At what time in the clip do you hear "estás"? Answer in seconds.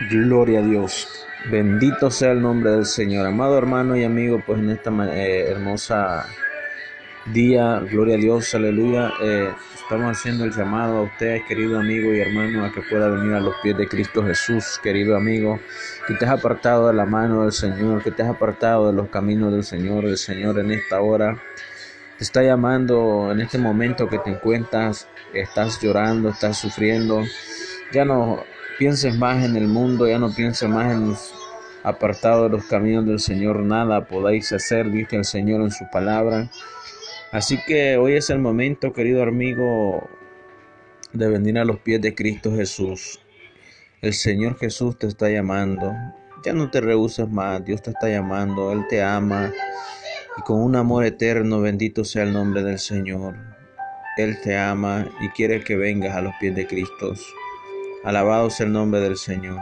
25.34-25.80, 26.28-26.56